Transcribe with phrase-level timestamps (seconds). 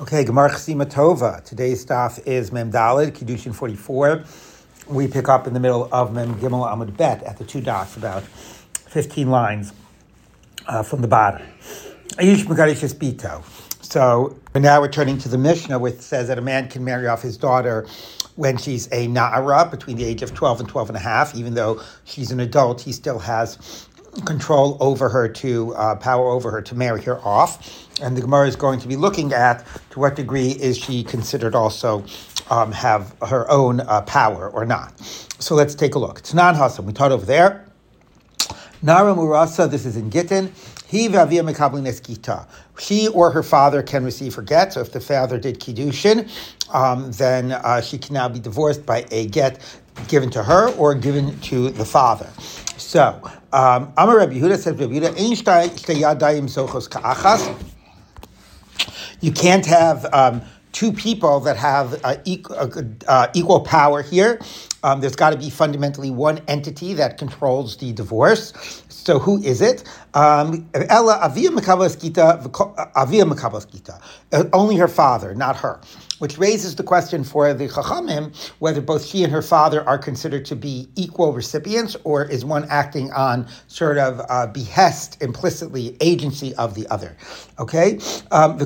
[0.00, 1.44] Okay, Gmar Chasima Tova.
[1.44, 4.24] Today's daf is Mem Dalid, Kiddushin 44.
[4.88, 7.96] We pick up in the middle of Mem Gimel Amud Bet at the two dots,
[7.96, 9.72] about 15 lines
[10.66, 11.46] uh, from the bottom.
[12.18, 13.44] Ayush Megadishis Bito.
[13.84, 17.22] So now we're turning to the Mishnah, which says that a man can marry off
[17.22, 17.86] his daughter
[18.34, 21.36] when she's a Na'ara, between the age of 12 and 12 and a half.
[21.36, 23.88] Even though she's an adult, he still has
[24.24, 27.88] control over her to uh, power over her to marry her off.
[28.02, 31.54] And the Gemara is going to be looking at to what degree is she considered
[31.54, 32.04] also
[32.50, 34.98] um, have her own uh, power or not.
[35.38, 36.18] So let's take a look.
[36.18, 36.86] It's non Hassan.
[36.86, 37.66] We taught over there.
[38.82, 40.52] Nara Murasa, this is in Gittin.
[40.86, 41.08] He
[42.78, 44.72] She or her father can receive her get.
[44.74, 46.28] So if the father did kiddushin,
[46.72, 49.60] um, then uh, she can now be divorced by a get
[50.08, 52.28] given to her or given to the father.
[52.76, 55.16] So, um, Amar Rabbi Yehuda says, Rabbi Yehuda,
[56.90, 57.54] ka'achas.
[59.20, 62.56] You can't have um, two people that have uh, equal,
[63.08, 64.40] uh, equal power here.
[64.82, 68.52] Um, there's got to be fundamentally one entity that controls the divorce.
[68.90, 69.84] So who is it?
[70.14, 71.50] Um, Ella Avia
[72.96, 75.80] Avia uh, Only her father, not her
[76.18, 80.44] which raises the question for the Chachamim whether both she and her father are considered
[80.46, 86.54] to be equal recipients, or is one acting on sort of uh, behest, implicitly, agency
[86.54, 87.16] of the other.
[87.58, 87.98] Okay?
[88.30, 88.58] The Um,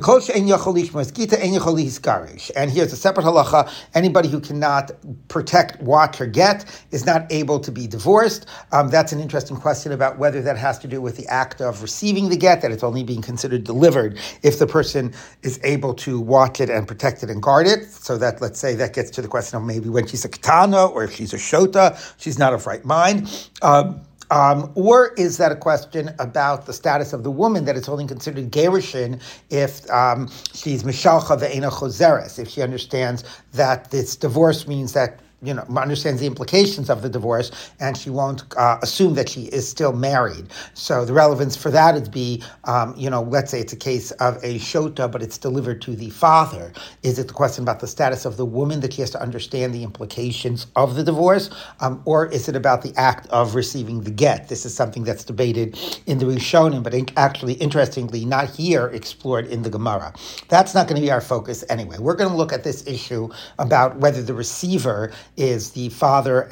[2.57, 4.93] and here's a separate halacha anybody who cannot
[5.29, 8.47] protect, watch, or get is not able to be divorced.
[8.73, 11.83] Um, that's an interesting question about whether that has to do with the act of
[11.89, 15.05] receiving the get, that it's only being considered delivered if the person
[15.43, 17.85] is able to watch it and protect it and guard it.
[18.07, 20.83] So that, let's say, that gets to the question of maybe when she's a katana
[20.87, 21.87] or if she's a shota,
[22.23, 23.19] she's not of right mind.
[23.63, 27.89] Um, um, or is that a question about the status of the woman that it's
[27.89, 29.11] only considered gerushin
[29.49, 35.55] if um, she's mishalcha ve'ena choseres, if she understands that this divorce means that you
[35.55, 37.51] know, understands the implications of the divorce,
[37.81, 40.47] and she won't uh, assume that she is still married.
[40.75, 44.11] So the relevance for that would be, um, you know, let's say it's a case
[44.13, 46.73] of a shota, but it's delivered to the father.
[47.03, 49.75] Is it the question about the status of the woman that she has to understand
[49.75, 54.11] the implications of the divorce, um, or is it about the act of receiving the
[54.11, 54.49] get?
[54.49, 59.63] This is something that's debated in the Rishonim, but actually, interestingly, not here explored in
[59.63, 60.13] the Gemara.
[60.49, 61.99] That's not going to be our focus anyway.
[61.99, 66.49] We're going to look at this issue about whether the receiver is the father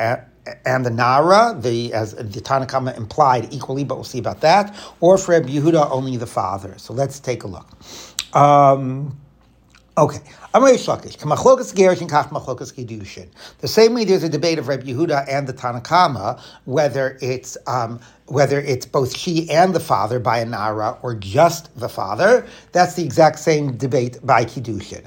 [0.65, 4.75] and the Nara, the as the Tanakama implied equally, but we'll see about that.
[5.01, 6.75] Or for Reb Yehuda, only the father.
[6.79, 7.69] So let's take a look.
[8.35, 9.19] Um,
[9.99, 10.19] okay.
[10.55, 10.61] The
[13.65, 18.61] same way there's a debate of Reb Yehuda and the Tanakama whether it's um, whether
[18.61, 23.05] it's both she and the father by a Nara or just the father, that's the
[23.05, 25.07] exact same debate by Kiddushin.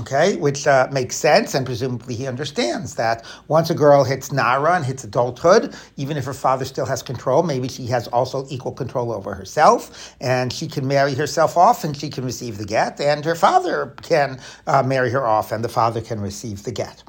[0.00, 4.74] Okay, which uh, makes sense, and presumably he understands that once a girl hits Nara
[4.74, 8.72] and hits adulthood, even if her father still has control, maybe she has also equal
[8.72, 13.00] control over herself, and she can marry herself off and she can receive the get,
[13.00, 17.02] and her father can uh, marry her off and the father can receive the get.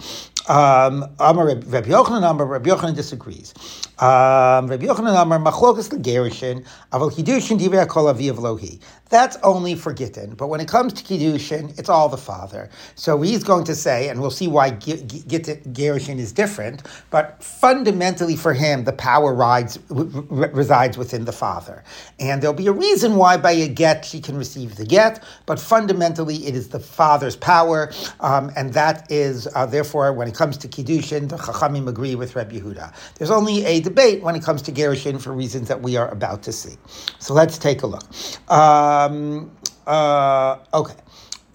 [0.47, 3.53] Um, Rabbi Yochanan, Rabbi Yochanan disagrees.
[3.99, 8.79] Um, Rabbi Yochanan Amar Machlokas Legerishin Kiddushin Kol Aviv Lohi.
[9.09, 12.69] That's only for Gittin, but when it comes to Kiddushin, it's all the father.
[12.95, 18.35] So he's going to say, and we'll see why Gittin Gerushin is different, but fundamentally
[18.35, 21.83] for him, the power rides, resides within the father.
[22.19, 25.59] And there'll be a reason why by a get she can receive the get, but
[25.59, 30.57] fundamentally it is the father's power, um, and that is, uh, therefore, when it comes
[30.57, 32.93] to Kiddushin, the Chachamim agree with Reb Yehuda.
[33.15, 36.43] There's only a debate when it comes to Gerushin for reasons that we are about
[36.43, 36.75] to see.
[37.19, 38.03] So let's take a look.
[38.51, 39.51] Um,
[39.85, 40.95] uh, okay.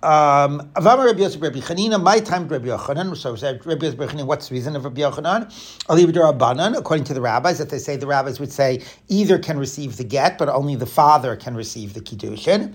[0.02, 3.16] Um, Rabbi Yosef Rabbi Chanina, my time Rabbi Yochanan.
[3.16, 6.38] So Rabbi Yosef Rabbi Chanina, what's the reason of Rabbi Yochanan?
[6.38, 9.98] Banan, according to the rabbis, that they say the rabbis would say either can receive
[9.98, 12.74] the get, but only the father can receive the kiddushin.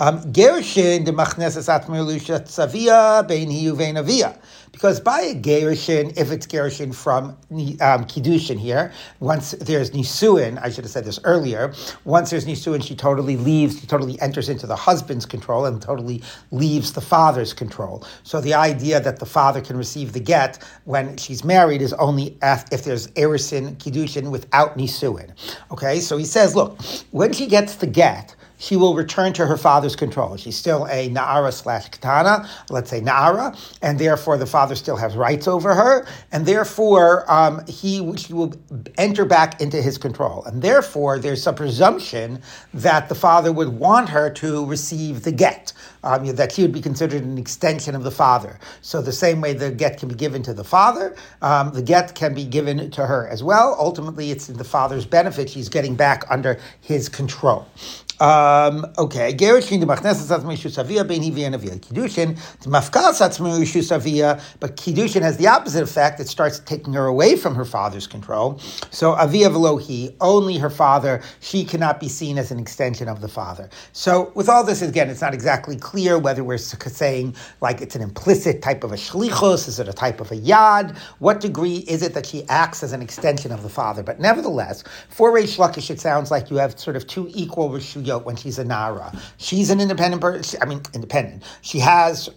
[0.00, 4.36] Um, Gerushin de machnesas atmir lushat savia bein hiu vein avia.
[4.74, 10.68] Because by a gerushin, if it's gerushin from um, kiddushin here, once there's nisuin, I
[10.68, 11.72] should have said this earlier.
[12.04, 16.22] Once there's nisuin, she totally leaves, she totally enters into the husband's control and totally
[16.50, 18.04] leaves the father's control.
[18.24, 22.36] So the idea that the father can receive the get when she's married is only
[22.42, 25.30] if there's erisin kiddushin without nisuin.
[25.70, 26.82] Okay, so he says, look,
[27.12, 30.36] when she gets the get she will return to her father's control.
[30.36, 35.16] She's still a Na'ara slash Katana, let's say Na'ara, and therefore the father still has
[35.16, 38.54] rights over her, and therefore um, he she will
[38.96, 40.44] enter back into his control.
[40.44, 42.40] And therefore there's a presumption
[42.72, 45.72] that the father would want her to receive the get.
[46.04, 48.58] Um, that she would be considered an extension of the father.
[48.82, 52.14] So the same way the get can be given to the father, um, the get
[52.14, 53.76] can be given to her as well.
[53.78, 55.50] Ultimately, it's in the father's benefit.
[55.50, 57.66] She's getting back under his control.
[58.20, 59.80] Um, okay, Gerushin
[64.60, 66.20] but Kiddushin has the opposite effect.
[66.20, 68.60] It starts taking her away from her father's control.
[68.90, 73.28] So Avia Velohi, only her father, she cannot be seen as an extension of the
[73.28, 73.68] father.
[73.92, 78.02] So with all this, again, it's not exactly clear whether we're saying like it's an
[78.02, 80.96] implicit type of a shlichus, is it a type of a yad?
[81.20, 84.02] What degree is it that she acts as an extension of the father?
[84.02, 88.24] But nevertheless, for Reish Lakish, it sounds like you have sort of two equal rishuyot
[88.24, 89.12] when she's a Nara.
[89.36, 90.60] She's an independent person.
[90.62, 91.44] I mean, independent.
[91.62, 92.28] She has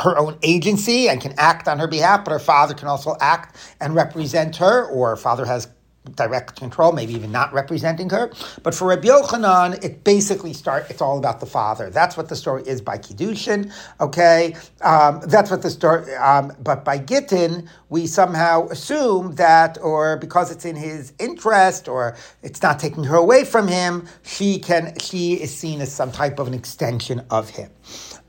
[0.00, 3.56] her own agency and can act on her behalf, but her father can also act
[3.80, 5.68] and represent her, or her father has
[6.16, 8.30] direct control, maybe even not representing her.
[8.62, 10.86] But for Rabbi Yochanan, it basically start.
[10.90, 11.90] It's all about the father.
[11.90, 13.72] That's what the story is by Kiddushin.
[14.00, 16.14] Okay, um, that's what the story.
[16.16, 22.16] Um, but by Gittin, we somehow assume that, or because it's in his interest, or
[22.42, 24.98] it's not taking her away from him, she can.
[24.98, 27.70] She is seen as some type of an extension of him.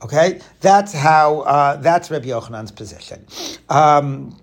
[0.03, 1.41] Okay, that's how.
[1.41, 3.25] Uh, that's Rabbi Yochanan's position.
[3.69, 4.37] Um,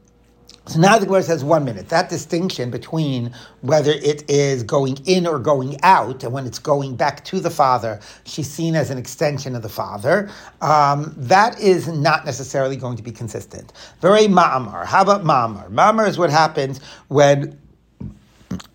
[0.70, 1.88] so now the Gemara says one minute.
[1.88, 6.94] That distinction between whether it is going in or going out, and when it's going
[6.94, 10.30] back to the father, she's seen as an extension of the father.
[10.60, 13.72] Um, that is not necessarily going to be consistent.
[14.00, 14.86] Very ma'amar.
[14.86, 15.70] How about ma'amar?
[15.70, 17.58] Ma'amar is what happens when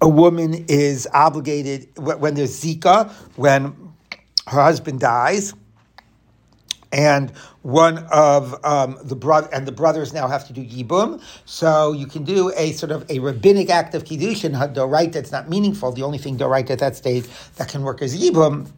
[0.01, 3.73] a woman is obligated when there's zika, when
[4.47, 5.53] her husband dies
[6.91, 11.21] and one of um, the brother and the brothers now have to do yibum.
[11.45, 14.55] So you can do a sort of a rabbinic act of kiddushin
[14.89, 15.91] right that's not meaningful.
[15.91, 18.71] The only thing right at that stage that can work is yibum.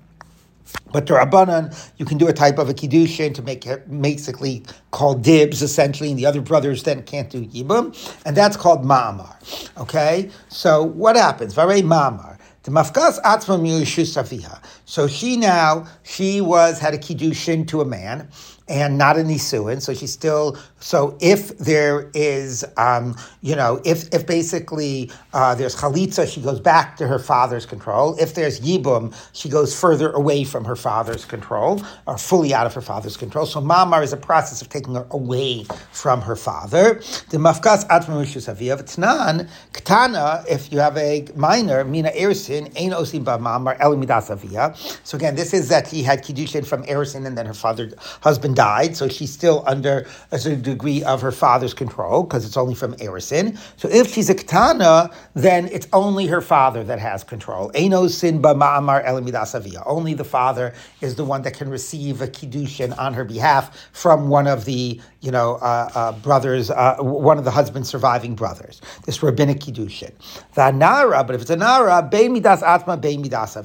[0.91, 4.63] But the Rabbanan, you can do a type of a kiddushin to make it basically
[4.91, 7.95] called dibs, essentially, and the other brothers then can't do yibum,
[8.25, 9.35] and that's called ma'amar.
[9.77, 11.53] Okay, so what happens?
[11.53, 12.36] Vare ma'amar.
[12.67, 14.61] The mafkas atzma saviha.
[14.83, 18.27] So she now she was had a kiddushin to a man
[18.69, 19.81] and not a nisuin.
[19.81, 25.75] So she's still so if there is um, you know if if basically uh, there's
[25.75, 28.15] chalitza, she goes back to her father's control.
[28.19, 32.73] If there's yibum, she goes further away from her father's control or fully out of
[32.73, 33.45] her father's control.
[33.45, 36.95] So mamar is a process of taking her away from her father.
[37.29, 38.77] The mafkas atzma saviha.
[38.83, 40.45] Tnan ktana.
[40.47, 44.73] If you have a minor mina erisin Ein Osim Mamar Elimidas Avia.
[45.03, 47.91] So again, this is that he had Kiddushin from erisin and then her father
[48.21, 52.57] husband died, so she's still under a certain degree of her father's control because it's
[52.57, 53.55] only from Erisin.
[53.77, 57.71] So if she's a Ketana, then it's only her father that has control.
[57.73, 59.83] Eino Sin Ma'amar Elimidas Avia.
[59.85, 64.27] Only the father is the one that can receive a Kiddushin on her behalf from
[64.27, 68.81] one of the you know, uh, uh, brothers, uh, one of the husband's surviving brothers.
[69.05, 70.11] This rabbinic kiddushin.
[70.53, 73.57] The nara, but if it's a nara, be midas atma, be midas.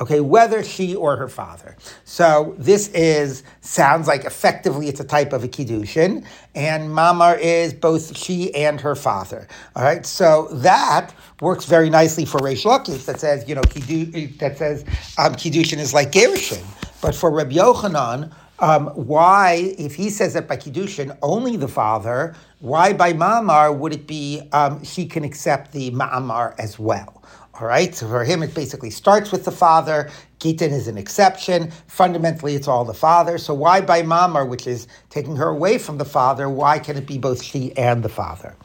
[0.00, 1.76] Okay, whether she or her father.
[2.04, 6.24] So this is sounds like effectively it's a type of a kiddushin,
[6.54, 9.48] and mamar is both she and her father.
[9.76, 14.38] All right, so that works very nicely for Reish Lakish that says you know kiddu,
[14.38, 14.84] that says
[15.18, 16.64] um, kiddushin is like gerushin,
[17.00, 22.34] but for Reb Yochanan um, why, if he says that by Kiddushin, only the father,
[22.60, 27.22] why by Ma'amar would it be um, she can accept the Ma'amar as well?
[27.60, 30.10] All right, so for him, it basically starts with the father.
[30.40, 31.70] Gittin is an exception.
[31.86, 33.38] Fundamentally, it's all the father.
[33.38, 37.06] So why by Mamar, which is taking her away from the father, why can it
[37.06, 38.56] be both she and the father?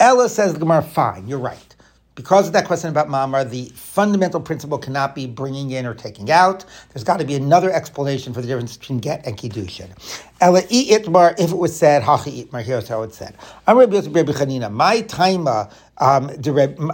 [0.00, 1.74] Ella says Gemara, fine, you're right
[2.14, 6.30] because of that question about Mamar, the fundamental principle cannot be bringing in or taking
[6.30, 6.64] out.
[6.92, 9.90] There's got to be another explanation for the difference between get and kiddushin.
[10.44, 13.34] Ela itmar, if it was said, hachi itmar, here's how it's said.
[13.66, 16.28] I'm Rabbi Yosef Rabbi Chanina, my taima, um,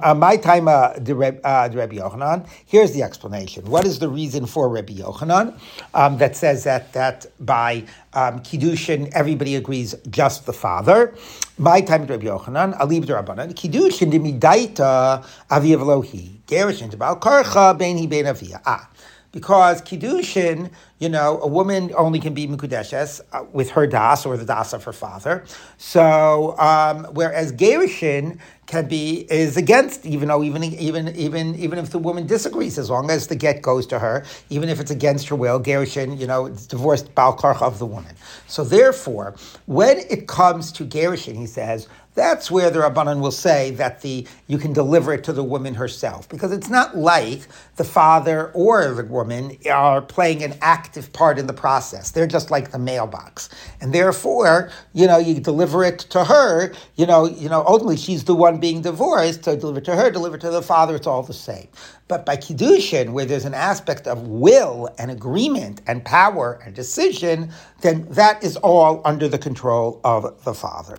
[0.05, 2.49] uh, my taima, the uh, Rabbi Yochanan.
[2.65, 3.65] Here's the explanation.
[3.69, 5.59] What is the reason for Rabbi Yochanan
[5.95, 11.13] um, that says that that by um, kiddushin everybody agrees just the father?
[11.59, 17.99] My time Rabbi Yochanan, alib the Rabbanan, kiddushin demidaita aviyav lohi, gerushin bal karcha ben
[17.99, 18.63] hi ben aviyah.
[18.65, 18.89] Ah
[19.33, 24.37] because kiddushin, you know, a woman only can be mikudeshes uh, with her das or
[24.37, 25.45] the das of her father.
[25.79, 31.91] So, um, whereas gerushin can be is against, even though even even even even if
[31.91, 35.29] the woman disagrees, as long as the get goes to her, even if it's against
[35.29, 38.15] her will, gerushin, you know, it's divorced balkarch of the woman.
[38.47, 39.35] So, therefore,
[39.67, 41.89] when it comes to gerushin, he says
[42.21, 45.75] that's where the Rabbanan will say that the you can deliver it to the woman
[45.75, 46.29] herself.
[46.29, 51.47] Because it's not like the father or the woman are playing an active part in
[51.47, 52.11] the process.
[52.11, 53.49] They're just like the mailbox.
[53.81, 58.25] And therefore, you know, you deliver it to her, you know, you know, ultimately she's
[58.25, 61.33] the one being divorced, so deliver to her, deliver to the father, it's all the
[61.33, 61.69] same.
[62.07, 67.51] But by Kiddushin, where there's an aspect of will and agreement and power and decision,
[67.81, 70.99] then that is all under the control of the father.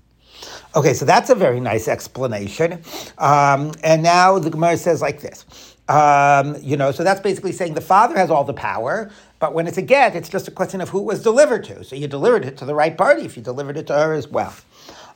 [0.76, 2.82] Okay, so that's a very nice explanation.
[3.18, 5.46] Um, and now the Gemara says like this.
[5.90, 9.68] Um, you know, so that's basically saying the father has all the power, but when
[9.68, 11.84] it's a get, it's just a question of who it was delivered to.
[11.84, 14.28] So you delivered it to the right party if you delivered it to her as
[14.28, 14.54] well.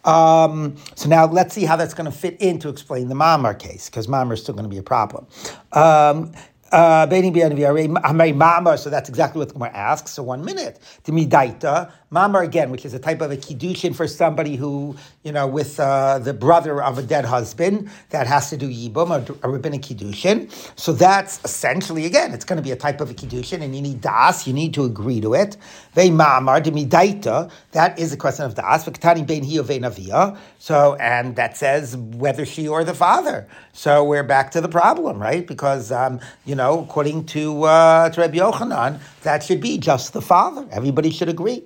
[0.03, 3.57] Um, so now let's see how that's going to fit in to explain the Mamar
[3.57, 5.25] case, because Mamar is still going to be a problem.
[5.71, 6.33] Um,
[6.71, 10.11] uh, so that's exactly what the Gemara asks.
[10.11, 10.79] So one minute.
[11.05, 11.91] To me, daita.
[12.11, 15.79] Mamar again, which is a type of a kiddushin for somebody who, you know, with
[15.79, 19.81] uh, the brother of a dead husband, that has to do yibum, a, a rabbinic
[19.81, 20.51] kiddushin.
[20.79, 23.81] So that's essentially, again, it's going to be a type of a kiddushin, and you
[23.81, 25.57] need das, you need to agree to it.
[25.93, 28.85] Ve mamar, daita, that is a question of das.
[28.85, 30.37] V'ktani bein hi avia.
[30.59, 33.47] So, and that says whether she or the father.
[33.73, 35.45] So we're back to the problem, right?
[35.45, 40.21] Because, um, you know, according to, uh, to Rabbi Yochanan, that should be just the
[40.21, 40.67] father.
[40.71, 41.63] Everybody should agree.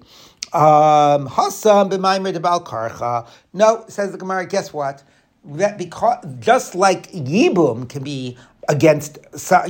[0.52, 1.30] Um.
[3.54, 4.46] No, says the Gemara.
[4.48, 5.04] Guess what?
[5.46, 8.38] That because just like yibum can be
[8.70, 9.18] against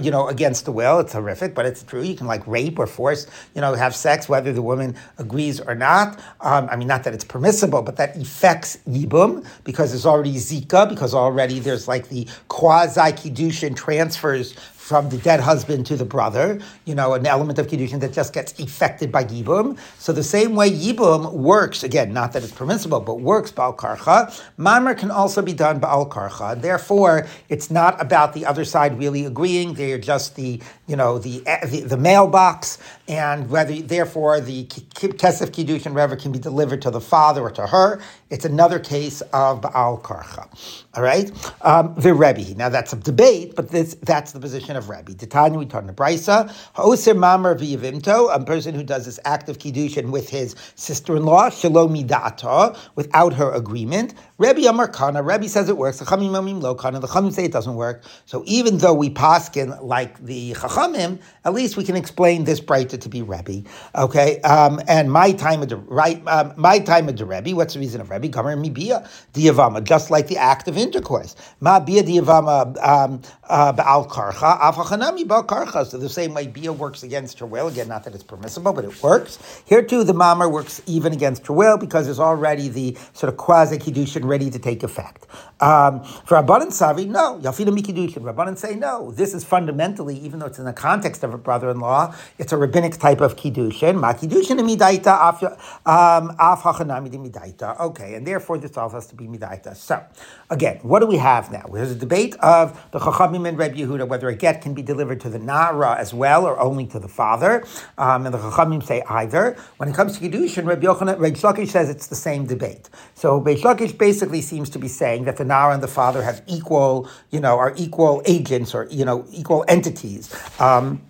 [0.02, 2.86] you know against the will it's horrific but it's true you can like rape or
[2.86, 7.06] force you know have sex whether the woman agrees or not um, i mean not
[7.06, 12.10] that it's permissible but that affects yibum because there's already zika because already there's like
[12.10, 14.54] the quasi kiddushin transfers
[14.90, 18.34] from the dead husband to the brother, you know, an element of Kiddushin that just
[18.34, 19.78] gets affected by Yibum.
[20.00, 24.32] So the same way Yibum works, again, not that it's permissible, but works Baal Karcha,
[24.58, 26.60] Mamar can also be done Baal Karcha.
[26.60, 29.76] Therefore, it's not about the other side really agreeing.
[29.76, 32.80] They're just the, you know, the, the, the mailbox,
[33.10, 37.66] and whether, therefore, the Kesef Kiddushin, whatever, can be delivered to the father or to
[37.66, 38.00] her.
[38.30, 40.48] It's another case of Baal Karcha.
[40.94, 41.32] All right?
[41.64, 42.56] Um, the Rebbe.
[42.56, 45.14] Now, that's a debate, but this, that's the position of Rabbi.
[45.14, 46.52] Titania, we turn to Brisa.
[46.76, 51.96] Ha'oser mamar v'yavimto, a person who does this act of kiddushin with his sister-in-law, shalom
[51.96, 54.14] midata, without her agreement.
[54.38, 55.98] Rabbi Amar Kana, Rabbi says it works.
[55.98, 58.04] The Chamim Amim Lo Kana, the Chamim say it doesn't work.
[58.28, 63.02] So even though we paskin like the Chachamim, at least we can explain this Breita
[63.02, 63.62] to be Rabbi.
[63.96, 67.54] Okay, um, and my time of the right, um, my time of the Rabbi.
[67.54, 68.28] What's the reason of Rabbi?
[68.28, 71.36] Gomer mibia diavama, just like the act of intercourse.
[71.60, 75.88] Ma bia diavama um, uh, ba'al karcha, afachanami ba'al karcha.
[75.88, 77.68] So the same way bia works against her will.
[77.68, 79.40] Again, not that it's permissible, but it works.
[79.66, 83.38] Here too, the mamar works even against her will because there's already the sort of
[83.38, 85.26] quasi kiddushin ready to take effect.
[85.62, 87.40] Um, for Rabbanan Savi, no.
[87.42, 88.22] Yafina Mikidushin.
[88.22, 89.10] Rabbanan say no.
[89.12, 92.98] This is fundamentally, even though it's in the context of a brother-in-law, it's a rabbinic
[92.98, 94.00] type of Kiddushin.
[94.00, 95.44] Ma Kiddushin midaita af
[95.86, 97.80] um, midaita.
[97.80, 99.76] Okay, and therefore this also has to be midaita.
[99.76, 100.04] So,
[100.50, 101.66] again, what do we have now?
[101.72, 105.20] There's a debate of the Chachamim and Reb Yehuda whether a get can be delivered
[105.22, 107.66] to the Nara as well or only to the father.
[107.98, 109.58] Um, and the Chachamim say either.
[109.78, 112.90] When it comes to Kiddushin, Reb Yochanan, says it's the same debate.
[113.16, 116.42] So Reb basically basically seems to be saying that the Nara and the father have
[116.46, 120.34] equal, you know, are equal agents or, you know, equal entities.
[120.60, 121.02] Um,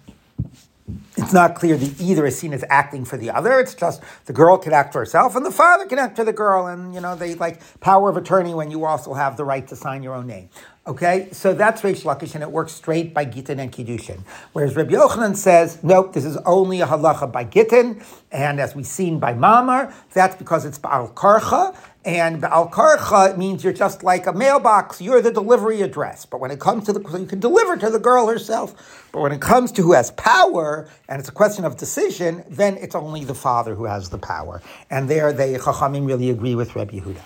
[1.18, 3.60] it's not clear that either is seen as acting for the other.
[3.60, 6.34] It's just the girl can act for herself and the father can act for the
[6.34, 6.68] girl.
[6.68, 9.76] And, you know, they like power of attorney when you also have the right to
[9.76, 10.50] sign your own name.
[10.88, 14.22] Okay, so that's Reish Lakish, and it works straight by Gittin and Kiddushin.
[14.54, 18.88] Whereas Rabbi Yochanan says, nope, this is only a halacha by Gittin, and as we've
[18.88, 21.76] seen by Mamar, that's because it's Baal Karcha,
[22.06, 26.26] and Baal Karcha means you're just like a mailbox, you're the delivery address.
[26.26, 29.32] But when it comes to the, you can deliver to the girl herself, but when
[29.32, 33.26] it comes to who has power, and it's a question of decision, then it's only
[33.26, 34.62] the father who has the power.
[34.90, 37.22] And there, they, Chachamim really agree with Rabbi Yehuda.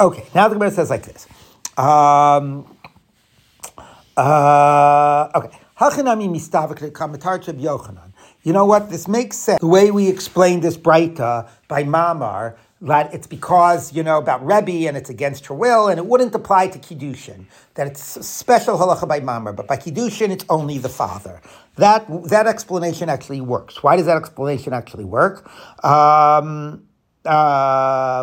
[0.00, 1.26] Okay, now the Gemara says like this.
[1.76, 2.66] Um,
[4.16, 5.58] uh, okay.
[8.42, 8.90] You know what?
[8.90, 9.60] This makes sense.
[9.60, 14.86] The way we explained this Breita by Mamar, that it's because, you know, about Rebbe
[14.86, 17.46] and it's against her will, and it wouldn't apply to Kiddushin.
[17.74, 21.40] That it's a special halacha by Mamar, but by Kiddushin, it's only the father.
[21.76, 23.82] That, that explanation actually works.
[23.82, 25.50] Why does that explanation actually work?
[25.84, 26.84] Um,
[27.24, 28.22] uh,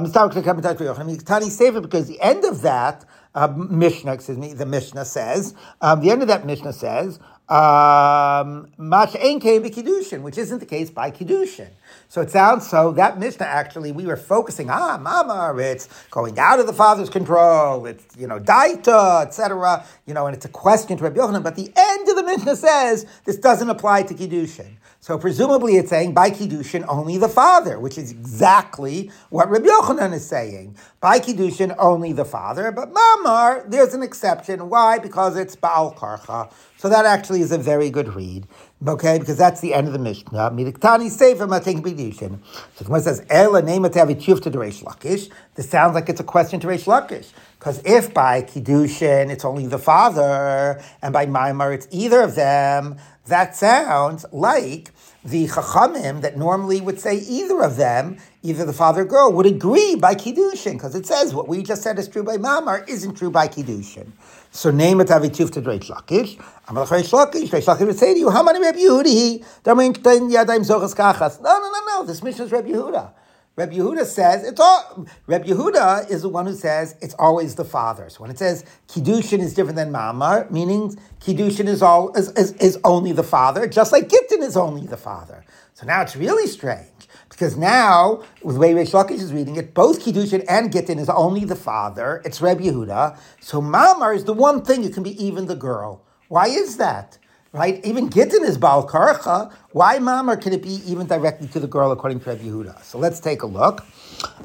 [0.00, 3.04] because the end of that
[3.34, 8.68] uh, Mishnah, excuse me, the Mishnah says, um, the end of that Mishnah says, Um,
[8.78, 11.66] Mach ein kiddushin, which isn't the case by kiddushin.
[12.08, 16.38] So it sounds so that Mishnah actually we were focusing on ah, mama, it's going
[16.38, 19.84] out of the father's control, it's you know daita, etc.
[20.06, 21.42] You know, and it's a question to Rabbi Yochanan.
[21.42, 24.76] But the end of the Mishnah says this doesn't apply to kiddushin.
[25.02, 30.12] So presumably it's saying by Kiddushin only the father, which is exactly what Rabbi Yochanan
[30.12, 30.76] is saying.
[31.00, 34.68] By Kiddushin only the father, but Mamar, there's an exception.
[34.68, 34.98] Why?
[34.98, 36.52] Because it's Baal Karcha.
[36.76, 38.46] So that actually is a very good read.
[38.86, 40.50] Okay, because that's the end of the Mishnah.
[40.50, 42.38] Midiktani Sefer Mating Bidushin.
[42.76, 45.30] So the says, Ela name to Reish Lakish.
[45.54, 47.32] This sounds like it's a question to Reish Lakish.
[47.58, 52.96] Because if by Kiddushin it's only the father, and by Mamar it's either of them,
[53.30, 54.92] that sounds like
[55.24, 59.46] the Chachamim that normally would say either of them, either the father or girl, would
[59.46, 63.16] agree by Kiddushin, because it says what we just said is true by Mamar isn't
[63.16, 64.12] true by Kiddushin.
[64.50, 66.42] So name it Avituf to Reish Lakish.
[66.68, 69.44] Amal Reish Lakish, Reish Lakish would say to you, how many Reb Yehudi?
[69.66, 73.12] No, no, no, no, this Mishnah is Reb Yehuda.
[73.56, 75.06] Reb Yehuda says it's all.
[75.26, 78.08] Reb Yehuda is the one who says it's always the father.
[78.08, 82.52] So when it says kiddushin is different than mamar, meaning kiddushin is all is, is,
[82.54, 85.44] is only the father, just like gittin is only the father.
[85.74, 89.74] So now it's really strange because now with the way Reish Lakish is reading it,
[89.74, 92.22] both kiddushin and gittin is only the father.
[92.24, 93.18] It's Reb Yehuda.
[93.40, 96.04] So mamar is the one thing you can be even the girl.
[96.28, 97.18] Why is that?
[97.52, 97.84] Right?
[97.84, 99.52] Even Gittin is Baal Karcha.
[99.72, 102.82] Why Mamar can it be even directly to the girl according to Reb Yehuda?
[102.82, 103.84] So let's take a look.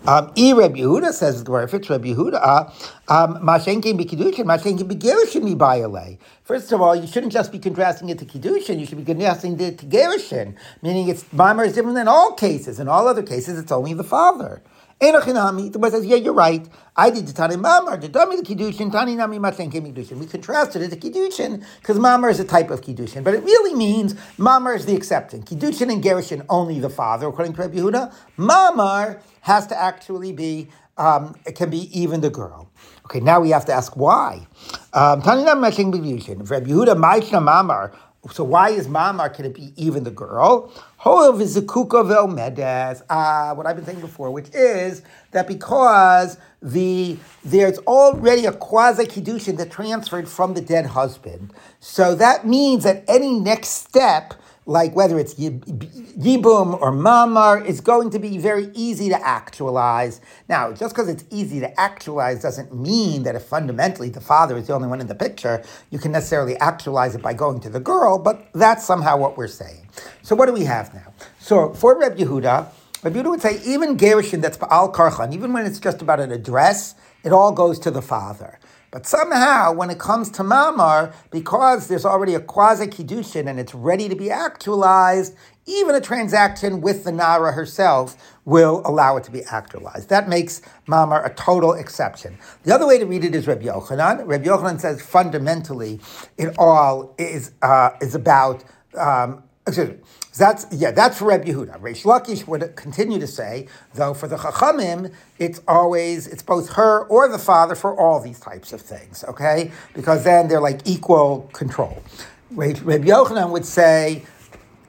[0.08, 2.70] Um, e Reb Yehuda says the if it's Reb Yehuda,
[3.10, 7.60] um, Mashenkin be Kiddushin, Mashenkin be Gerushin be First of all, you shouldn't just be
[7.60, 11.74] contrasting it to Kiddushin, you should be contrasting it to Gerushin, meaning it's Mamar is
[11.74, 12.80] different than all cases.
[12.80, 14.62] In all other cases, it's only the father.
[15.02, 16.68] Enochinami, the boy says, yeah, you're right.
[16.96, 20.18] I did the Tani Mamar, the Dami the Kiddushin, Tani Nami Matlen Kiddushin.
[20.18, 23.74] We contrasted it to Kiddushin because Mamar is a type of Kiddushin, but it really
[23.74, 25.44] means Mamar is the accepting.
[25.44, 28.16] Kiddushin and Gerushin only the father, according to Rabbi Yehuda.
[28.38, 32.70] Mamar has to actually be, um, it can be even the girl.
[33.04, 34.48] Okay, now we have to ask why.
[34.94, 36.50] Um, Tani Nami Matlen Kiddushin.
[36.50, 37.94] Rabbi Yehuda, Maishna Mamar,
[38.32, 40.72] so why is Mamar, can it be even the girl?
[40.98, 47.78] However, Zikuka Medes, uh, what I've been saying before, which is that because the there's
[47.80, 53.40] already a quasi kiddushin that transferred from the dead husband, so that means that any
[53.40, 54.34] next step
[54.66, 60.22] like whether it's Yibum or Mamar, is going to be very easy to actualize.
[60.50, 64.68] Now, just because it's easy to actualize doesn't mean that if fundamentally the father is
[64.68, 67.80] the only one in the picture, you can necessarily actualize it by going to the
[67.80, 69.88] girl, but that's somehow what we're saying.
[70.24, 71.14] So what do we have now?
[71.40, 72.68] So for Reb Yehuda,
[73.04, 76.32] Reb Yehuda would say even Gerushin that's Al Karchan, even when it's just about an
[76.32, 76.96] address,
[77.26, 78.60] it all goes to the father.
[78.92, 83.76] But somehow, when it comes to Mamar, because there's already a quasi Kiddushin and it's
[83.76, 85.36] ready to be actualized,
[85.66, 90.08] even a transaction with the Nara herself will allow it to be actualized.
[90.08, 92.38] That makes Mamar a total exception.
[92.64, 94.26] The other way to read it is Reb Yochanan.
[94.26, 96.00] Reb Yochanan says fundamentally
[96.38, 98.64] it all is, uh, is about
[98.98, 99.96] um, excuse me,
[100.38, 101.80] that's yeah, that's for Reb Yehuda.
[101.80, 107.06] Reish Lakish would continue to say, though, for the Chachamim, it's always it's both her
[107.06, 109.24] or the father for all these types of things.
[109.28, 112.04] Okay, because then they're like equal control.
[112.52, 114.26] Reb Yochanan would say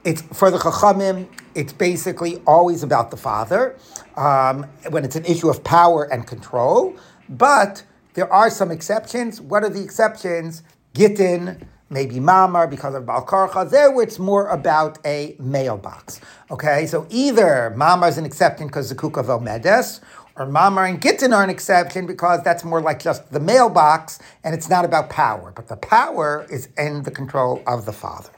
[0.04, 1.28] it's for the Chachamim.
[1.54, 3.76] It's basically always about the father
[4.16, 6.96] um, when it's an issue of power and control.
[7.28, 9.40] But there are some exceptions.
[9.40, 10.62] What are the exceptions?
[10.94, 13.70] Gittin maybe Mamar because of Balkarcha.
[13.70, 16.20] There, it's more about a mailbox.
[16.50, 20.00] Okay, so either Mamar is an exception because Zakuk of Medes,
[20.36, 24.54] or Mamar and Gittin are an exception because that's more like just the mailbox and
[24.54, 25.52] it's not about power.
[25.54, 28.30] But the power is in the control of the father.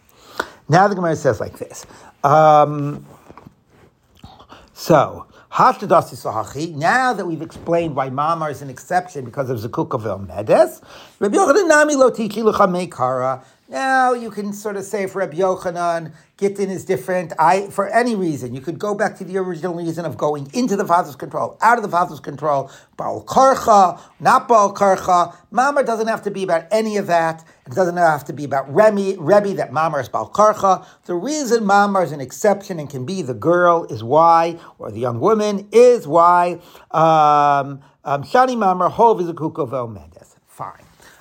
[0.69, 1.87] Now the Gemara says like this.
[2.23, 3.05] Um,
[4.75, 10.81] so, now that we've explained why Mamar is an exception because of Zakukavil Medes,
[11.19, 12.11] Rabbi Yochanan Nami lo.
[13.71, 17.35] Now you can sort of say for Rabbi Yochanan, Gittin is different.
[17.39, 20.75] I for any reason you could go back to the original reason of going into
[20.75, 22.71] the father's control, out of the father's control.
[22.97, 25.37] Baal karcha, not Baal karcha.
[25.53, 27.45] Mamar doesn't have to be about any of that.
[27.67, 30.87] It doesn't have to be about Remy, Rebbe that Mamar is Baal karcha.
[31.05, 35.01] The reason Mamar is an exception and can be the girl is why, or the
[35.01, 36.53] young woman is why.
[36.91, 40.18] Um, um, Shani Mamar hov is a kukovel mendes.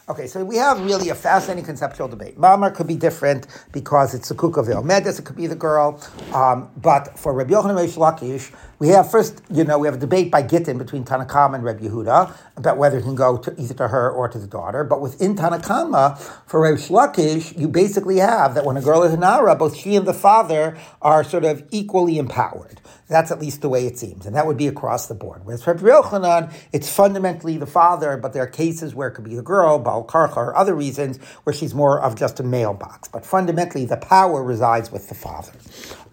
[0.10, 2.38] Okay, so we have really a fascinating conceptual debate.
[2.38, 4.82] Mamar could be different because it's the a kukavil.
[4.86, 6.02] Medes, it could be the girl.
[6.34, 10.00] Um, but for Rabbi Yochanan Reish Lakish, we have first, you know, we have a
[10.00, 13.74] debate by Gittin between Tanakama and Rabbi Yehuda about whether it can go to either
[13.74, 14.86] to her or to the daughter.
[14.86, 16.18] But within Tanakama,
[16.48, 19.98] for Reish Lakish, you basically have that when a girl is a Nara, both she
[19.98, 22.80] and the father are sort of equally empowered.
[23.10, 25.42] That's at least the way it seems, and that would be across the board.
[25.46, 29.24] Whereas for Rabbi Yochanan, it's fundamentally the father, but there are cases where it could
[29.24, 33.08] be the girl, Baal Karcha, or other reasons where she's more of just a mailbox.
[33.08, 35.54] But fundamentally, the power resides with the father.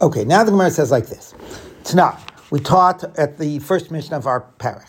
[0.01, 1.35] Okay, now the Gemara says like this.
[1.83, 2.21] Tanakh.
[2.51, 4.87] We taught at the first Mishnah of our parak.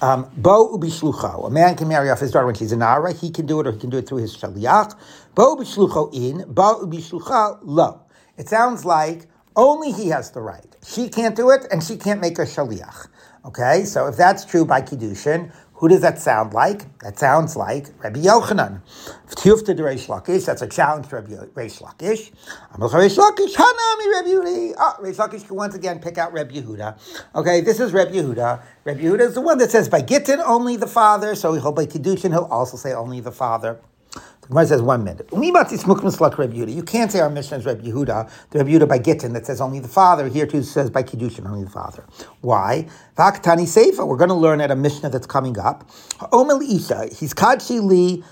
[0.00, 1.46] Um, Bo ubishlucho.
[1.46, 3.12] A man can marry off his daughter when she's a nara.
[3.12, 4.94] He can do it, or he can do it through his shaliach.
[5.34, 6.52] Bo ubishlucho in.
[6.52, 8.00] Bo ubishlucha lo.
[8.38, 10.76] It sounds like only he has the right.
[10.86, 13.08] She can't do it, and she can't make a shaliach.
[13.44, 16.98] Okay, so if that's true by kiddushin, who does that sound like?
[17.00, 18.82] That sounds like Rabbi Yochanan.
[19.30, 22.32] Tiyufta de Reish Lakish, that's a challenge to Rabbi Reish Lakish.
[22.74, 24.74] Reish Lakish, Hanami Rabbi Yehuda.
[24.78, 26.98] Ah, Reish Lakish can once again pick out Rabbi Yehuda.
[27.34, 28.60] Okay, this is Rabbi Yehuda.
[28.84, 31.86] Rabbi Yehuda is the one that says by Gittin only the father, so he'll by
[31.86, 33.80] Kiddushin, he'll also say only the father.
[34.48, 35.28] Gemara says one minute.
[35.32, 39.60] You can't say our Mishnah is Reb Yehuda, the Reb Yehuda by Gittin that says
[39.60, 40.26] only the father.
[40.28, 42.06] Here too says by Kiddushin only the father.
[42.40, 42.88] Why?
[43.16, 44.06] Vaktani Seifa.
[44.06, 45.88] We're going to learn at a Mishnah that's coming up.
[46.32, 47.14] Omel Isha.
[47.14, 48.24] He's Kadshi Li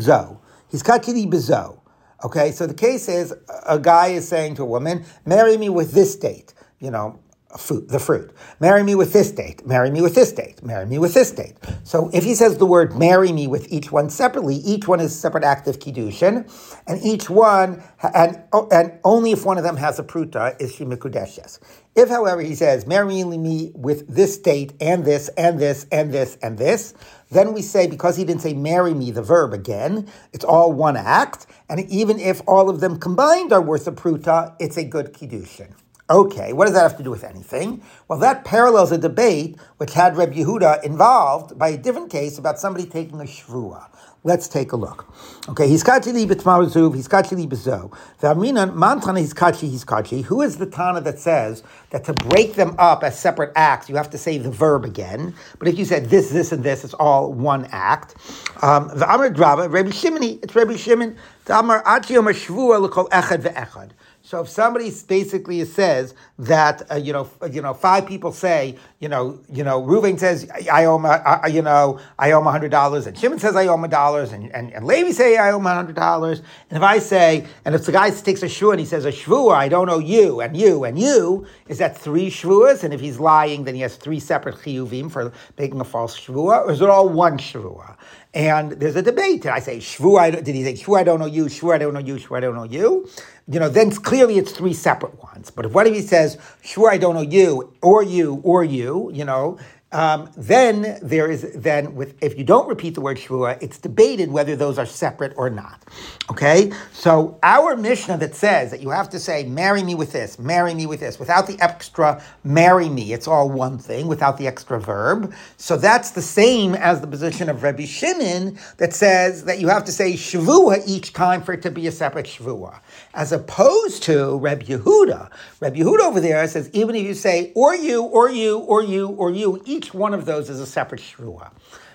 [0.00, 0.40] Zo.
[0.70, 1.78] He's Kadshi Li Bezo.
[2.24, 3.34] Okay, so the case is
[3.66, 6.52] a guy is saying to a woman, marry me with this date.
[6.78, 7.18] You know,
[7.52, 8.32] the fruit.
[8.60, 9.66] Marry me with this date.
[9.66, 10.62] Marry me with this date.
[10.62, 11.54] Marry me with this date.
[11.84, 15.12] So if he says the word marry me with each one separately, each one is
[15.12, 16.50] a separate act of kiddushin,
[16.86, 17.82] and each one,
[18.14, 21.58] and, oh, and only if one of them has a pruta is she mikudeshes.
[21.94, 26.38] If, however, he says marry me with this date and this and this and this
[26.42, 26.94] and this,
[27.30, 30.96] then we say because he didn't say marry me, the verb again, it's all one
[30.96, 35.12] act, and even if all of them combined are worth a pruta, it's a good
[35.12, 35.74] kiddushin.
[36.12, 37.82] Okay, what does that have to do with anything?
[38.06, 42.58] Well, that parallels a debate which had Reb Yehuda involved by a different case about
[42.58, 43.86] somebody taking a shvua.
[44.22, 45.10] Let's take a look.
[45.48, 47.90] Okay, he's kachi b'tmarazuv, he's kachi bezo.
[48.20, 50.22] V'aminan mantana he's kachi, he's kachi.
[50.24, 53.96] Who is the Tana that says that to break them up as separate acts, you
[53.96, 55.34] have to say the verb again?
[55.58, 58.16] But if you said this, this, and this, it's all one act.
[58.60, 61.16] Um, the Amar Draba, Rabbi Shimoni, it's Rabbi Shimon.
[61.46, 63.92] The Amar Achiyom Shvua l'kol echad ve'echad.
[64.32, 69.10] So if somebody basically says that uh, you know you know five people say you
[69.10, 73.18] know you know Reuven says I owe my, you know I owe hundred dollars and
[73.18, 75.96] Shimon says I owe him dollars and, and and Levi say I owe him hundred
[75.96, 76.38] dollars
[76.70, 79.12] and if I say and if the guy takes a shvu and he says a
[79.12, 83.02] shvua I don't owe you and you and you is that three shvuas and if
[83.02, 86.80] he's lying then he has three separate chiyuvim for making a false shvua or is
[86.80, 87.98] it all one shvua?
[88.34, 89.42] And there's a debate.
[89.42, 90.18] Did I say shvu?
[90.18, 90.98] I, did he say shvu?
[90.98, 91.46] I don't know you.
[91.46, 91.74] Shvu?
[91.74, 92.14] I don't know you.
[92.14, 92.36] Shvu?
[92.36, 93.08] I don't know you.
[93.46, 95.50] You know, then clearly it's three separate ones.
[95.50, 96.88] But if what if he says shvu?
[96.88, 99.10] I don't know you, or you, or you.
[99.12, 99.58] You know,
[99.92, 104.30] um, then there is then with if you don't repeat the word shvua, it's debated
[104.30, 105.82] whether those are separate or not.
[106.30, 110.38] Okay, so our Mishnah that says that you have to say marry me with this,
[110.38, 114.46] marry me with this, without the extra marry me, it's all one thing without the
[114.46, 115.34] extra verb.
[115.56, 119.84] So that's the same as the position of Rabbi Shimon that says that you have
[119.84, 122.80] to say shvua each time for it to be a separate shvua,
[123.14, 125.30] as opposed to Rabbi Yehuda.
[125.60, 129.08] Rabbi Yehuda over there says even if you say or you or you or you
[129.08, 131.50] or you each each one of those is a separate shvua.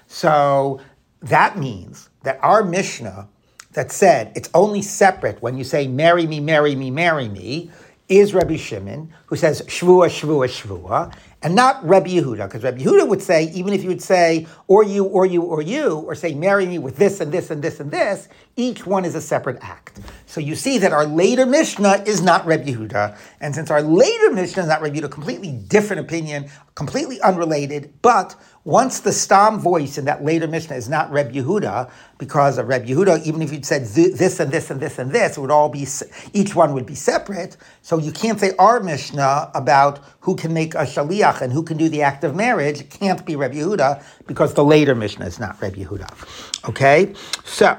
[0.07, 0.81] So
[1.21, 3.29] that means that our Mishnah
[3.71, 7.71] that said it's only separate when you say marry me, marry me, marry me,
[8.09, 13.07] is Rabbi Shimon, who says shvua, shvua, shvua, and not Rabbi Yehuda, because Rabbi Yehuda
[13.07, 16.33] would say, even if you would say, or you, or you, or you, or say,
[16.33, 19.59] marry me with this and this and this and this, each one is a separate
[19.61, 19.99] act.
[20.25, 24.31] So you see that our later Mishnah is not Rabbi Yehuda, and since our later
[24.31, 28.35] Mishnah is not Rabbi Yehuda, completely different opinion, completely unrelated, but
[28.67, 32.85] once the Stam voice in that later Mishnah is not Reb Yehuda, because of Reb
[32.85, 35.69] Yehuda, even if you'd said this and this and this and this, it would all
[35.69, 35.87] be,
[36.33, 37.55] each one would be separate.
[37.81, 41.77] So you can't say our Mishnah about who can make a shaliach and who can
[41.77, 45.39] do the act of marriage it can't be Reb Yehuda because the later Mishnah is
[45.39, 46.67] not Reb Yehuda.
[46.67, 47.13] Okay?
[47.45, 47.77] So,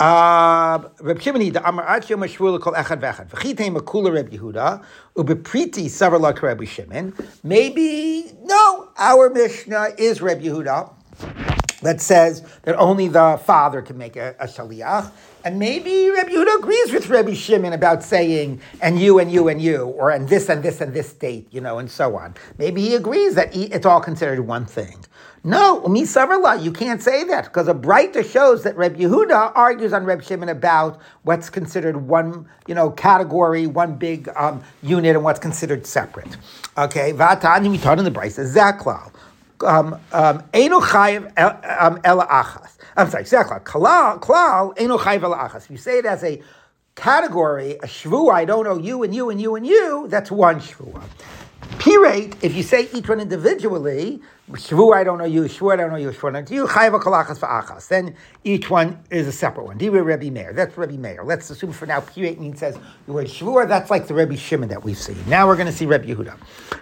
[0.00, 3.28] Uh, Reb Shimoni, the Amar Yom Shvul Kol Echad Vechad.
[3.28, 4.82] V'chitei Makula Reb Yehuda,
[5.14, 7.12] Ubepriti Savarlak Reb Shimon.
[7.44, 11.59] Maybe, no, our Mishnah is Reb Yehuda.
[11.82, 15.10] That says that only the father can make a, a shaliach.
[15.42, 19.62] And maybe Rabbi Yehuda agrees with Rabbi Shimon about saying, and you and you and
[19.62, 22.34] you, or and this and this and this date, you know, and so on.
[22.58, 25.02] Maybe he agrees that it's all considered one thing.
[25.42, 30.04] No, misavarla, you can't say that because a Breita shows that Reb Yehuda argues on
[30.04, 35.40] Reb Shimon about what's considered one, you know, category, one big um, unit, and what's
[35.40, 36.36] considered separate.
[36.76, 39.10] Okay, v'atani mitan in the Bryce zaklal.
[39.62, 40.42] Um, um,
[41.32, 42.00] um.
[42.96, 43.24] I'm sorry,
[45.36, 45.70] achas.
[45.70, 46.42] You say it as a
[46.94, 50.60] category, a shvu, I don't know you and you and you and you, that's one
[50.60, 51.02] shvua.
[51.78, 54.20] Pirate, if you say each one individually,
[54.50, 56.66] Shvu, I don't know you, Shvu, I don't know you, Shvu, I don't know you,
[56.66, 57.88] Chayva Kalachas Achas.
[57.88, 59.78] Then each one is a separate one.
[59.78, 60.52] Diva Rebbe Meir.
[60.52, 61.22] That's Rebbe Meir.
[61.24, 64.68] Let's assume for now Pirate means says the word Shvua, that's like the Rebbe Shimon
[64.68, 65.16] that we've seen.
[65.26, 66.36] Now we're going to see Rebbe Yehuda.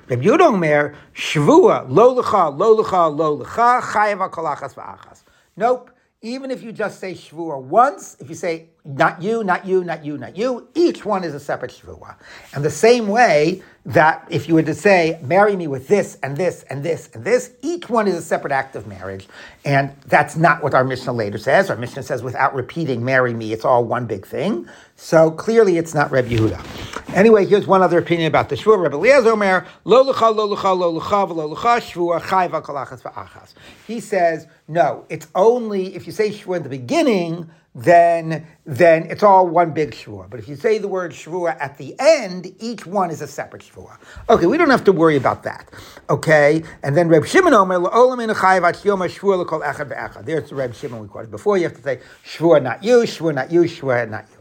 [0.08, 5.22] Rebbe Yehuda Meir, Shvua, Lo Lecha, Lo Lecha, Lo Lecha, Chayva Kalachas Achas.
[5.56, 5.90] Nope.
[6.22, 10.04] Even if you just say Shvua once, if you say not you, not you, not
[10.04, 12.16] you, not you, each one is a separate Shvua.
[12.54, 16.36] And the same way, that if you were to say, marry me with this and
[16.36, 19.26] this and this and this, each one is a separate act of marriage.
[19.64, 21.70] And that's not what our Mishnah later says.
[21.70, 24.68] Our Mishnah says, without repeating, marry me, it's all one big thing.
[24.96, 27.14] So clearly it's not Reb Yehuda.
[27.14, 28.78] Anyway, here's one other opinion about the Shvua.
[28.78, 33.54] Reb Eliezer Omer, lo lecha, lo lecha, lo lecha, lo lecha, Shvua, chayva kalachas va'achas.
[33.86, 39.22] He says, no, it's only, if you say Shvua in the beginning, then then it's
[39.22, 40.28] all one big shvua.
[40.28, 43.62] But if you say the word shvua at the end, each one is a separate
[43.62, 43.96] shvua.
[44.28, 45.70] Okay, we don't have to worry about that.
[46.10, 50.24] Okay, and then Reb Shimon Omer la'olam in shvua echad.
[50.24, 51.56] There's the Reb Shimon we quoted before.
[51.56, 54.37] You have to say shvua not you, shvua not you, shvua not you.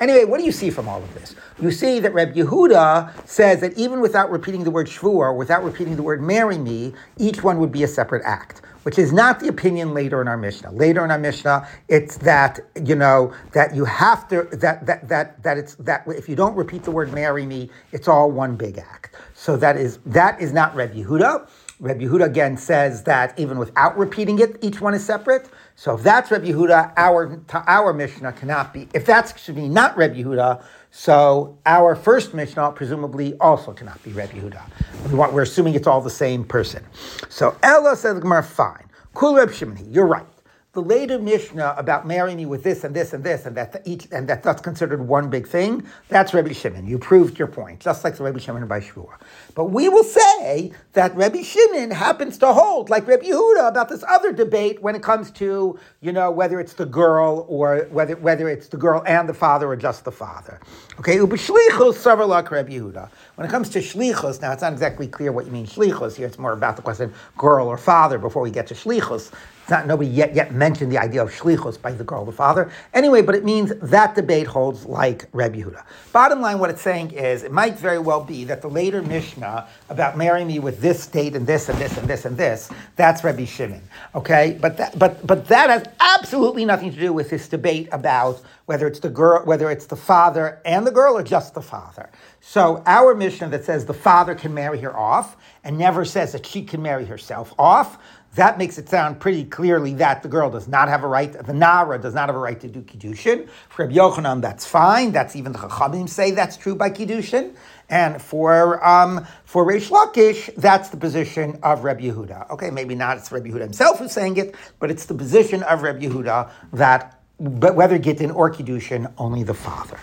[0.00, 1.36] Anyway, what do you see from all of this?
[1.60, 5.96] You see that Reb Yehuda says that even without repeating the word shvua, without repeating
[5.96, 9.48] the word marry me, each one would be a separate act which is not the
[9.48, 10.72] opinion later in our Mishnah.
[10.72, 15.42] Later in our Mishnah, it's that you know that you have to that that that
[15.42, 18.78] that it's that if you don't repeat the word "marry me," it's all one big
[18.78, 19.14] act.
[19.34, 21.46] So that is that is not Reb Yehuda.
[21.80, 25.48] Reb Yehuda again says that even without repeating it, each one is separate.
[25.76, 28.86] So if that's Reb Yehuda, our our Mishnah cannot be.
[28.92, 34.30] If that's be not Reb Yehuda, so our first Mishnah presumably also cannot be Reb
[34.30, 34.62] Yehuda.
[35.08, 36.84] We want, we're assuming it's all the same person.
[37.30, 38.86] So Ella says Gemara, fine.
[39.14, 40.26] Kul Reb Shimon, you're right
[40.72, 44.06] the later Mishnah about marrying me with this and this and this, and that each
[44.12, 46.86] and that that's considered one big thing, that's Rabbi Shimon.
[46.86, 49.14] You proved your point, just like the Rabbi Shimon by Shvua.
[49.56, 54.04] But we will say that Rabbi Shimon happens to hold, like Rabbi Yehuda, about this
[54.08, 58.48] other debate when it comes to, you know, whether it's the girl or whether whether
[58.48, 60.60] it's the girl and the father or just the father.
[61.00, 63.10] Okay, ubishlichus savarlak Rabbi Yehuda.
[63.34, 66.28] When it comes to shlichus, now it's not exactly clear what you mean shlichus here.
[66.28, 69.32] It's more about the question girl or father before we get to shlichus.
[69.70, 72.70] Not nobody yet yet mentioned the idea of shlichus by the girl, the father.
[72.92, 75.84] Anyway, but it means that debate holds like Reb Yehuda.
[76.12, 79.68] Bottom line, what it's saying is, it might very well be that the later Mishnah
[79.88, 83.22] about marrying me with this state and this and this and this and this, that's
[83.22, 83.82] Rabbi Shimon.
[84.14, 88.42] Okay, but that, but but that has absolutely nothing to do with this debate about
[88.66, 92.08] whether it's the girl, whether it's the father and the girl, or just the father.
[92.40, 96.46] So our Mishnah that says the father can marry her off and never says that
[96.46, 97.98] she can marry herself off
[98.34, 101.52] that makes it sound pretty clearly that the girl does not have a right, the
[101.52, 103.48] Nara does not have a right to do Kiddushin.
[103.68, 105.10] For Rabbi Yochanan, that's fine.
[105.10, 107.54] That's even the Chachamim say that's true by Kiddushin.
[107.88, 112.50] And for um, for Reish Lakish, that's the position of Rabbi Yehuda.
[112.50, 115.82] Okay, maybe not it's Rabbi Yehuda himself who's saying it, but it's the position of
[115.82, 119.98] Rabbi Yehuda that but whether Gittin or Kiddushin, only the father.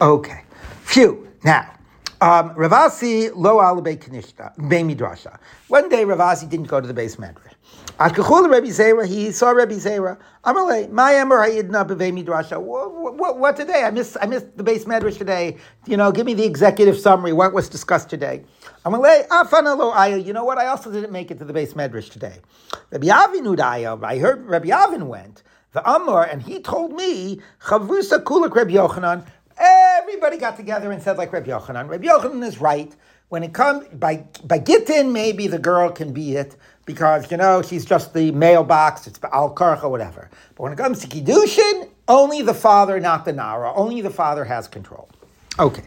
[0.00, 0.42] Okay,
[0.84, 1.26] phew.
[1.42, 1.72] Now,
[2.20, 3.98] um, Rav Asi lo al be.
[5.68, 7.45] One day Rav Asi didn't go to the beis medrash.
[7.98, 10.18] Akachul Rabbi Zera, he saw Rabbi Zera.
[10.44, 12.60] Amalei, my emor hayidna bevei midrasha.
[12.60, 13.84] What today?
[13.84, 14.18] I missed.
[14.20, 15.56] I missed the beis medrash today.
[15.86, 17.32] You know, give me the executive summary.
[17.32, 18.44] What was discussed today?
[18.84, 20.18] Amalei, afana lo aya.
[20.18, 20.58] You know what?
[20.58, 22.40] I also didn't make it to the beis medrash today.
[22.90, 24.04] Rabbi Avin udaya.
[24.04, 25.42] I heard Rabbi Avin went.
[25.72, 29.26] The Amor, and he told me, Chavrusa kulak Rabbi Yochanan.
[29.56, 31.88] Everybody got together and said like Rabbi Yochanan.
[31.88, 32.94] Rabbi Yochanan is right.
[33.28, 37.60] When it comes by by Gittin, maybe the girl can be it because you know
[37.60, 39.06] she's just the mailbox.
[39.06, 40.30] It's al karcha, whatever.
[40.54, 43.74] But when it comes to kiddushin, only the father, not the nara.
[43.74, 45.10] Only the father has control.
[45.58, 45.82] Okay.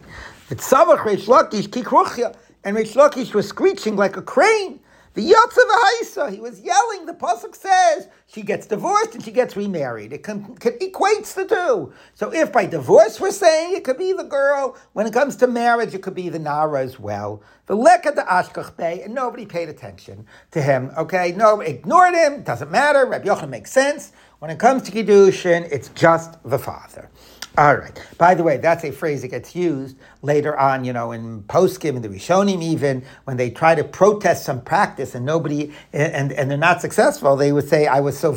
[0.52, 4.80] It's savach Reish Lakish kikruchya, and Reish Lakish was screeching like a crane.
[5.14, 7.06] The Yotzav he was yelling.
[7.06, 10.14] The Pasuk says she gets divorced and she gets remarried.
[10.14, 11.94] It can, can, equates the two.
[12.14, 15.48] So if by divorce we're saying it could be the girl, when it comes to
[15.48, 17.42] marriage, it could be the Nara as well.
[17.66, 20.92] The Leka the Ashkach Bey, and nobody paid attention to him.
[20.98, 23.06] Okay, no, ignored him, doesn't matter.
[23.06, 24.12] Rabbi Yochanan makes sense.
[24.40, 27.10] When it comes to Kiddushin, it's just the father.
[27.58, 28.00] All right.
[28.18, 31.96] By the way, that's a phrase that gets used later on, you know, in poskim,
[31.96, 36.50] in the Rishonim even, when they try to protest some practice and nobody, and, and
[36.50, 38.32] they're not successful, they would say, I was so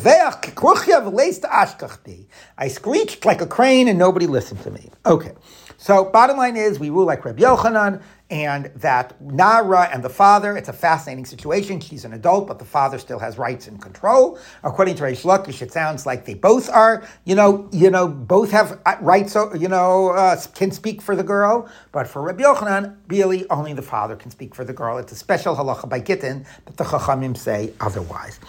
[2.59, 4.90] I screeched like a crane and nobody listened to me.
[5.07, 5.33] Okay.
[5.77, 10.57] So bottom line is, we rule like Reb Yochanan, and that Nara and the father,
[10.57, 11.81] it's a fascinating situation.
[11.81, 14.38] She's an adult, but the father still has rights and control.
[14.64, 18.51] According to Reish Lakish, it sounds like they both are, you know, you know, both
[18.51, 21.68] have uh, rights, you know, uh, can speak for the girl.
[21.92, 24.97] But for Rabbi Yochanan, really only the father can speak for the girl.
[24.97, 28.40] It's a special halacha by Gittin, but the Chachamim say otherwise.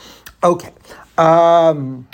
[0.45, 0.71] Okay.
[1.17, 2.07] Um,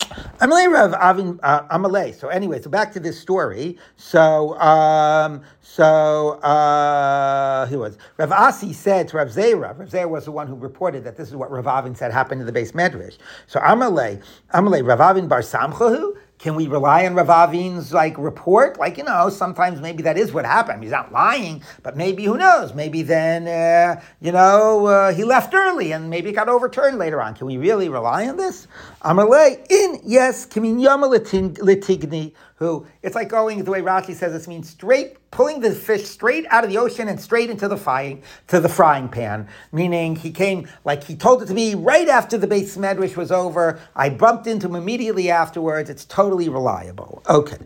[0.00, 2.14] Amalei Rav Avin Amalei.
[2.14, 3.78] So anyway, so back to this story.
[3.96, 9.78] So um, so uh, he was Rav Asi said to Rav Zera.
[9.78, 12.40] Rav Zera was the one who reported that this is what Rav Avin said happened
[12.40, 13.18] in the beis medrash.
[13.46, 14.22] So Amalei
[14.54, 16.16] Amalei Rav Avin Bar Samchahu.
[16.40, 18.78] Can we rely on Rav Avin's like report?
[18.78, 20.82] Like you know, sometimes maybe that is what happened.
[20.82, 22.72] He's not lying, but maybe who knows?
[22.72, 27.20] Maybe then uh, you know uh, he left early and maybe it got overturned later
[27.20, 27.34] on.
[27.34, 28.68] Can we really rely on this?
[29.02, 32.32] Amalei in yes, kimin litigni.
[32.60, 36.44] Who it's like going the way Rashi says this means straight pulling the fish straight
[36.50, 39.48] out of the ocean and straight into the frying to the frying pan.
[39.72, 43.32] Meaning he came like he told it to me right after the beis medrash was
[43.32, 43.80] over.
[43.96, 45.88] I bumped into him immediately afterwards.
[45.88, 47.22] It's totally reliable.
[47.30, 47.56] Okay.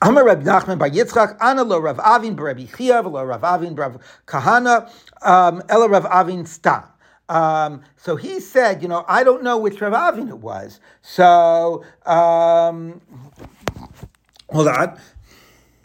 [0.00, 4.00] Amar Reb Nachman Bar Yitzchak, Ana lo Rav Avin Bar Rabbi lo Rav Avin Bar
[4.26, 6.84] Kahana, um, Ela Rav Avin Stam.
[7.28, 10.80] Um, so he said, you know, I don't know which Rav it was.
[11.02, 13.00] So, um,
[14.50, 14.98] hold on.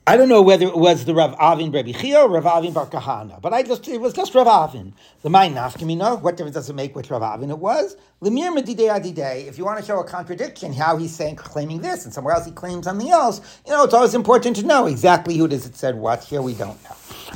[0.09, 2.87] I don't know whether it was the Rav Avin Rebbe Chia or Rav Avin Bar
[2.87, 4.91] Kahana, but I just it was just Rav Avin.
[5.21, 7.95] The Main Nafkamina, what difference does it make which Rav Avin it was?
[8.19, 9.47] Lemir Medidei Adidei.
[9.47, 12.45] If you want to show a contradiction, how he's saying claiming this and somewhere else
[12.45, 15.65] he claims something else, you know, it's always important to know exactly who it is
[15.65, 16.23] that said what.
[16.23, 16.95] Here we don't know.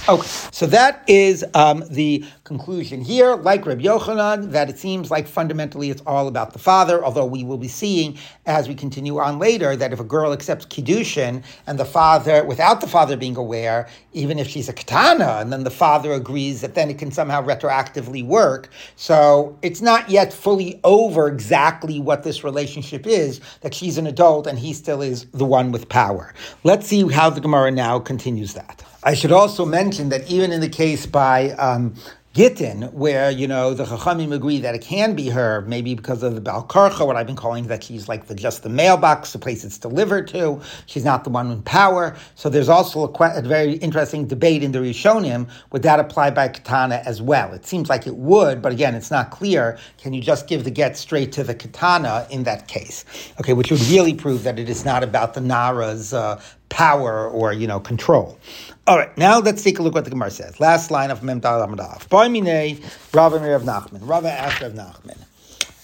[0.10, 3.36] Okay, so that is um, the conclusion here.
[3.36, 7.06] Like Reb Yochanan, that it seems like fundamentally it's all about the father.
[7.06, 10.66] Although we will be seeing as we continue on later that if a girl accepts
[10.66, 15.52] kiddushin and the father, without the father being aware, even if she's a katana, and
[15.52, 18.70] then the father agrees that then it can somehow retroactively work.
[18.96, 23.42] So it's not yet fully over exactly what this relationship is.
[23.62, 26.34] That she's an adult and he still is the one with power.
[26.64, 28.84] Let's see how the Gemara now continues that.
[29.04, 31.94] I should also mention that even in the case by um,
[32.34, 36.34] Gittin, where, you know, the Chachamim agree that it can be her, maybe because of
[36.34, 39.64] the Balkarcha, what I've been calling that she's like the just the mailbox, the place
[39.64, 40.60] it's delivered to.
[40.88, 42.16] She's not the one in power.
[42.34, 45.48] So there's also a, a very interesting debate in the Rishonim.
[45.74, 47.54] Would that apply by Katana as well?
[47.54, 49.78] It seems like it would, but again, it's not clear.
[50.00, 53.06] Can you just give the get straight to the Katana in that case?
[53.42, 57.54] Okay, which would really prove that it is not about the Nara's uh, power or,
[57.54, 58.40] you know, control.
[58.86, 60.60] All right, now let's take a look what the Gemara says.
[60.60, 62.10] Last line of Mem Dal Amadaf.
[62.10, 64.00] Boimine Rava Rav Nachman.
[64.02, 65.18] Rava asked Rav Nachman.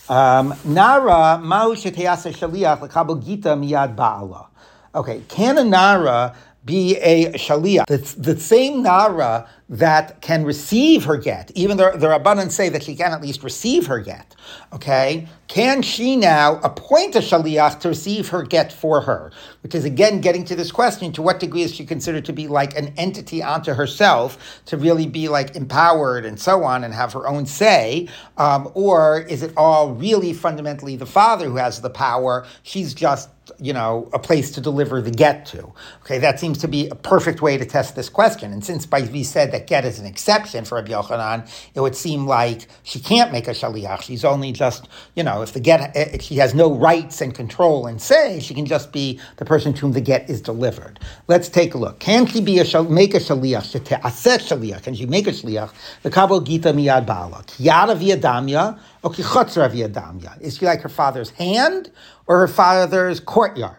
[0.09, 4.47] Um, Nara Ma'u Sheteyasa Shaliach L'Kabel Gita Miyad Ba'ala.
[4.93, 6.35] Okay, can a Nara
[6.65, 7.85] be a Shaliach?
[7.85, 12.81] The, the same Nara that can receive her get, even though the Rabbanan say that
[12.81, 14.35] she can at least receive her get,
[14.73, 19.31] okay, can she now appoint a Shaliach to receive her get for her?
[19.61, 22.47] Which is again getting to this question to what degree is she considered to be
[22.47, 27.13] like an entity unto herself, to really be like empowered and so on and have
[27.13, 28.09] her own say?
[28.37, 32.45] Um, or is it all really fundamentally the father who has the power?
[32.63, 33.29] She's just
[33.59, 35.73] you know, a place to deliver the get to.
[36.01, 38.53] Okay, that seems to be a perfect way to test this question.
[38.53, 41.95] And since by we said that get is an exception for Rabbi Yochanan, it would
[41.95, 44.01] seem like she can't make a shaliach.
[44.01, 47.33] She's only just, you know, if the get, if eh, she has no rights and
[47.33, 50.99] control and say, she can just be the person to whom the get is delivered.
[51.27, 51.99] Let's take a look.
[51.99, 54.01] Can she be a make a shaliach?
[54.01, 54.83] Aset shaliach.
[54.83, 55.71] Can she make a shaliach?
[56.03, 57.45] The kabel gita miyad ba'ala.
[57.45, 60.41] Kiyada v'yadamya or kichotzra v'yadamya.
[60.41, 61.91] Is she like her father's hand
[62.27, 63.78] or her father's courtyard?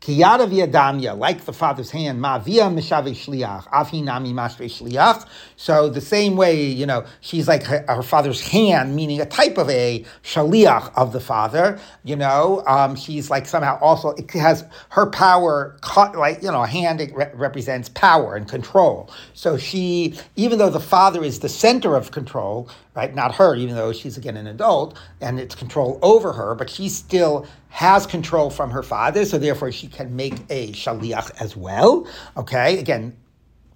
[0.00, 5.26] Kiyada via damya, like the father's hand, ma via mishave shliach, afi nami shliach.
[5.60, 9.58] So the same way, you know, she's like her, her, father's hand, meaning a type
[9.58, 11.78] of a shaliach of the father.
[12.02, 15.76] You know, um, she's like somehow also it has her power,
[16.14, 19.10] like you know, a hand re- represents power and control.
[19.34, 23.14] So she, even though the father is the center of control, right?
[23.14, 26.88] Not her, even though she's again an adult and it's control over her, but she
[26.88, 32.06] still has control from her father, so therefore she can make a shaliach as well.
[32.38, 33.14] Okay, again,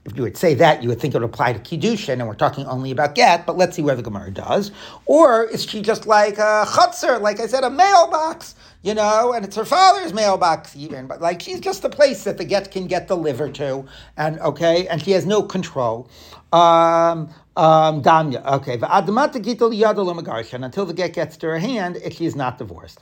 [0.04, 2.34] if you would say that, you would think it would apply to kiddushin, and we're
[2.34, 3.46] talking only about get.
[3.46, 4.70] But let's see where the Gemara does.
[5.06, 9.44] Or is she just like a chutzner, like I said, a mailbox, you know, and
[9.44, 12.86] it's her father's mailbox even, but like she's just a place that the get can
[12.86, 13.86] get delivered to,
[14.18, 16.08] and okay, and she has no control.
[16.52, 18.78] Um, um, damya, okay.
[20.62, 23.00] Until the get gets to her hand, she is not divorced.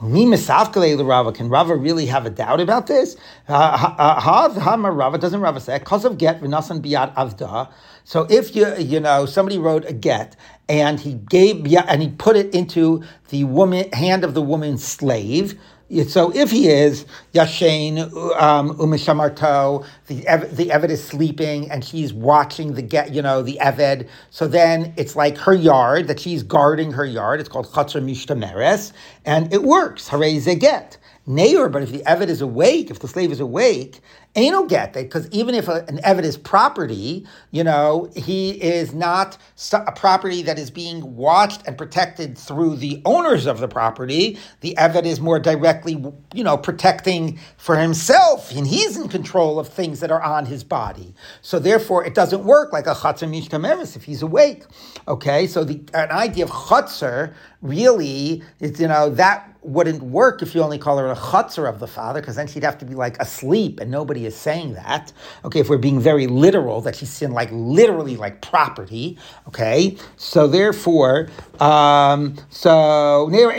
[0.00, 3.16] Can Rava really have a doubt about this?
[3.48, 7.68] Rava doesn't Rava say because of get v'nasan biat avda.
[8.04, 10.36] So if you you know somebody wrote a get
[10.68, 15.58] and he gave and he put it into the woman hand of the woman's slave,
[16.06, 17.98] so if he is Yashain
[18.40, 20.16] um, Umishamarto, the
[20.52, 24.08] the Eved is sleeping and she's watching the get, you know, the Eved.
[24.30, 27.40] So then it's like her yard that she's guarding her yard.
[27.40, 28.92] It's called Chatzar Mishtameres,
[29.24, 30.08] and it works.
[30.08, 30.97] Hooray, get.
[31.28, 34.00] Neir, but if the Eved is awake, if the slave is awake,
[34.34, 38.50] ain't no get that because even if a, an Eved is property, you know, he
[38.52, 39.36] is not
[39.72, 44.38] a property that is being watched and protected through the owners of the property.
[44.60, 46.02] The Eved is more directly,
[46.32, 50.64] you know, protecting for himself, and he's in control of things that are on his
[50.64, 51.14] body.
[51.42, 54.64] So therefore, it doesn't work like a chatzar mishtameres if he's awake.
[55.06, 60.54] Okay, so the an idea of chatzar really is, you know, that wouldn't work if
[60.54, 62.94] you only call her a chutzner of the father, because then she'd have to be
[62.94, 65.12] like asleep, and nobody is saying that.
[65.44, 69.18] Okay, if we're being very literal, that she's in like literally like property.
[69.48, 71.28] Okay, so therefore,
[71.60, 73.50] um, so near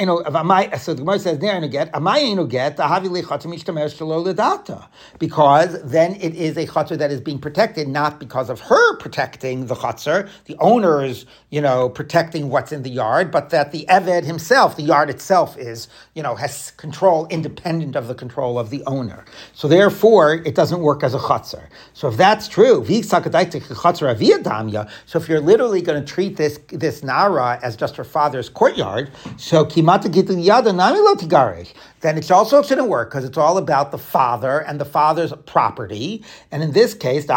[0.78, 2.78] so the Gemara says near get amay get
[5.20, 9.68] because then it is a chutzner that is being protected not because of her protecting
[9.68, 14.24] the chutzner, the owners, you know, protecting what's in the yard, but that the eved
[14.24, 18.84] himself, the yard itself, is you know, has control independent of the control of the
[18.86, 19.26] owner.
[19.54, 21.68] So therefore, it doesn't work as a chutzner.
[21.93, 22.86] So if that's true,
[25.06, 29.12] so if you're literally going to treat this this nara as just her father's courtyard,
[29.38, 29.66] so
[32.02, 36.24] then it also shouldn't work because it's all about the father and the father's property.
[36.52, 37.34] And in this case, the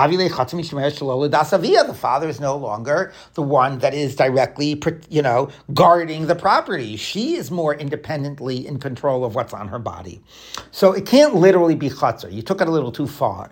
[1.99, 6.97] father is no longer the one that is directly, you know, guarding the property.
[6.97, 10.21] She is more independently in control of what's on her body.
[10.71, 12.33] So it can't literally be chatzar.
[12.33, 13.51] You took it a little too far.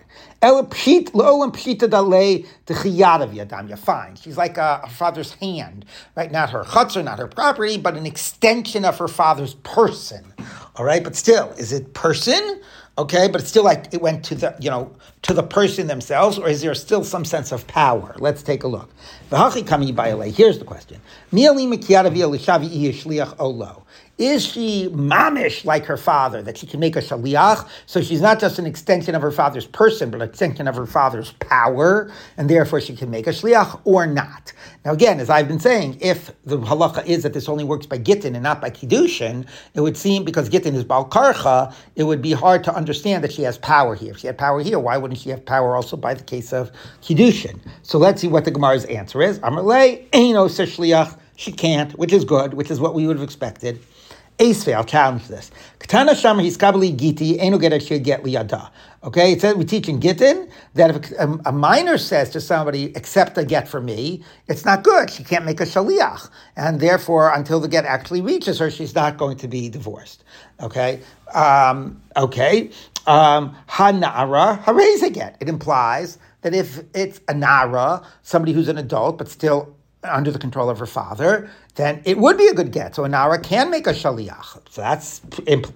[3.77, 4.15] Fine.
[4.15, 5.85] She's like a, her father's hand,
[6.15, 6.31] right?
[6.31, 10.33] Not her chutzner, not her property, but an extension of her father's person.
[10.77, 12.61] All right, but still, is it person?
[12.97, 14.91] Okay, but it's still like it went to the you know
[15.23, 18.15] to the person themselves, or is there still some sense of power?
[18.19, 18.89] Let's take a look.
[19.31, 21.01] Here's the question:
[24.21, 27.67] is she mamish like her father, that she can make a shaliach?
[27.87, 30.85] So she's not just an extension of her father's person, but an extension of her
[30.85, 34.53] father's power, and therefore she can make a shliach or not.
[34.85, 37.97] Now, again, as I've been saying, if the halacha is that this only works by
[37.97, 42.31] gittin and not by kiddushin, it would seem because gittin is balkarcha, it would be
[42.31, 44.11] hard to understand that she has power here.
[44.11, 46.71] If she had power here, why wouldn't she have power also by the case of
[47.01, 47.59] kiddushin?
[47.81, 49.39] So let's see what the Gemara's answer is.
[49.39, 51.17] Amarle, eino shliach.
[51.37, 53.81] She can't, which is good, which is what we would have expected.
[54.41, 55.51] Esve, I'll challenge this.
[55.77, 57.71] Katana Shamar Hiskabali Giti, Eno get
[58.03, 58.71] get liyada.
[59.03, 62.91] Okay, it says we teach in Gittin that if a, a, minor says to somebody,
[62.95, 65.11] accept a get for me, it's not good.
[65.11, 66.27] She can't make a shaliach.
[66.55, 70.23] And therefore, until the get actually reaches her, she's not going to be divorced.
[70.59, 71.01] Okay?
[71.35, 72.71] Um, okay.
[73.05, 75.37] Um, Hanara, a get.
[75.39, 80.39] It implies that if it's a nara, somebody who's an adult but still under the
[80.39, 82.95] control of her father, then it would be a good get.
[82.95, 84.61] So a Nara can make a Shaliach.
[84.69, 85.01] So that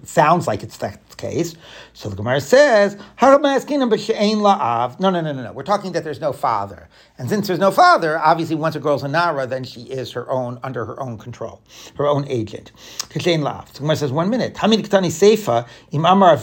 [0.06, 1.54] sounds like it's that case.
[1.94, 5.52] So the Gemara says, No, no, no, no, no.
[5.52, 6.88] We're talking that there's no father.
[7.18, 10.30] And since there's no father, obviously once a girl's a Nara, then she is her
[10.30, 11.62] own, under her own control,
[11.96, 12.72] her own agent.
[13.10, 13.20] So the
[13.78, 14.54] Gemara says, one minute.
[14.54, 16.36] Seifa, Im Amar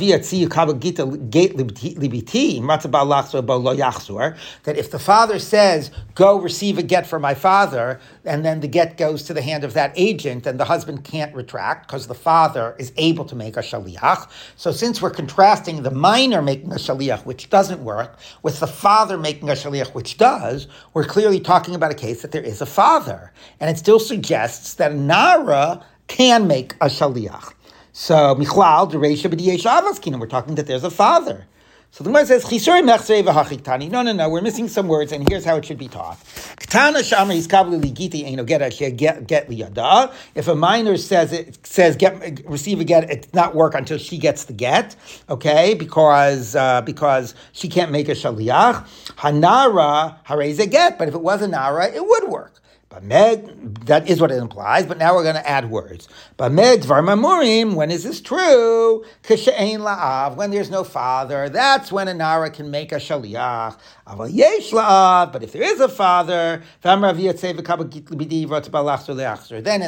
[4.63, 8.67] that if the father says, go receive a get for my father, and then the
[8.67, 12.15] get goes to the hand of that agent, and the husband can't retract because the
[12.15, 14.29] father is able to make a shaliach.
[14.55, 19.17] So since we're contrasting the minor making a shaliach, which doesn't work, with the father
[19.17, 22.65] making a shaliach, which does, we're clearly talking about a case that there is a
[22.65, 23.31] father.
[23.59, 27.53] And it still suggests that Nara can make a shaliach.
[27.91, 31.45] So, Michlal, Dereisha, B'diyesh Avaskinim, we're talking that there's a father.
[31.93, 33.87] So the Gemara says, Chisori mechsei v'hachiktani.
[33.91, 36.17] No, no, no, we're missing some words, and here's how it should be taught.
[36.57, 40.11] Ktana shama iskabli ligiti eino get get get liyada.
[40.33, 44.17] If a minor says it says get receive a get, it not work until she
[44.17, 44.95] gets the get,
[45.29, 45.75] okay?
[45.75, 48.87] Because uh, because she can't make a shaliach.
[49.17, 52.62] Hanara hareze get, but if it was a nara, it would work.
[53.01, 56.07] Bamed, that is what it implies, but now we're going to add words.
[56.37, 59.03] Bamed varmamurim, when is this true?
[59.23, 63.79] Kishain la'av, when there's no father, that's when a nara can make a shaliach.
[64.07, 67.19] Aval yesh la'av, but if there is a father, then and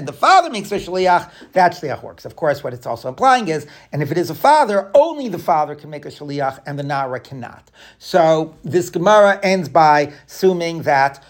[0.07, 2.25] the father makes a shaliach, that shaliach works.
[2.25, 5.37] Of course, what it's also implying is, and if it is a father, only the
[5.37, 7.69] father can make a shaliach, and the nara cannot.
[7.99, 11.23] So this Gemara ends by assuming that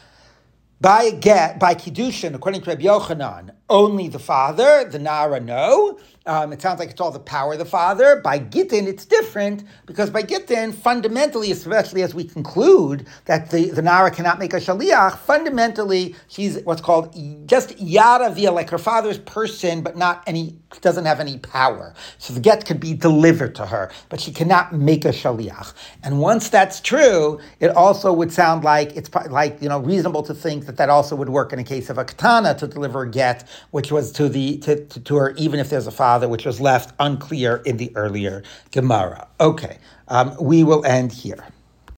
[0.81, 5.99] by get, by kiddushin, according to Rabbi Yochanan, only the father, the nara, no.
[6.27, 8.15] Um, it sounds like it's all the power of the father.
[8.15, 13.83] By Gittin, it's different because by Gittin, fundamentally, especially as we conclude that the, the
[13.83, 17.15] Nara cannot make a Shaliach, fundamentally, she's what's called
[17.47, 21.93] just Yada via, like her father's person, but not any, doesn't have any power.
[22.17, 25.73] So the get could be delivered to her, but she cannot make a Shaliach.
[26.03, 30.33] And once that's true, it also would sound like it's like, you know, reasonable to
[30.33, 33.11] think that that also would work in a case of a katana to deliver a
[33.11, 36.45] get, which was to the, to, to, to her, even if there's a father which
[36.45, 39.27] was left unclear in the earlier Gemara.
[39.39, 39.77] Okay,
[40.07, 41.43] um, we will end here.